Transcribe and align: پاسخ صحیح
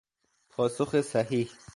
پاسخ 0.49 0.95
صحیح 1.01 1.49